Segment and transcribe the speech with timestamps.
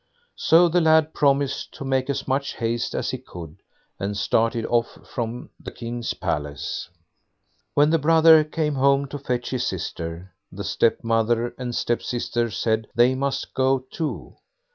[0.39, 3.57] So the lad promised to make as much haste as he could,
[3.99, 6.89] and started off from the King's palace.
[7.75, 12.87] When the brother came home to fetch his sister, the step mother and stepsister said
[12.95, 14.37] they must go too.